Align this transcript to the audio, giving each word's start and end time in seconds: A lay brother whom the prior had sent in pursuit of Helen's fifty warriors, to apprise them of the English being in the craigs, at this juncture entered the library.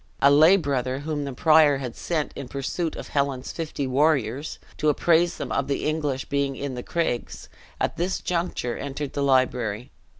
A 0.19 0.31
lay 0.31 0.57
brother 0.57 1.01
whom 1.01 1.25
the 1.25 1.31
prior 1.33 1.77
had 1.77 1.95
sent 1.95 2.33
in 2.35 2.47
pursuit 2.47 2.95
of 2.95 3.09
Helen's 3.09 3.51
fifty 3.51 3.85
warriors, 3.85 4.57
to 4.77 4.89
apprise 4.89 5.37
them 5.37 5.51
of 5.51 5.67
the 5.67 5.85
English 5.85 6.25
being 6.25 6.55
in 6.55 6.73
the 6.73 6.81
craigs, 6.81 7.49
at 7.79 7.97
this 7.97 8.19
juncture 8.19 8.75
entered 8.75 9.13
the 9.13 9.21
library. 9.21 9.91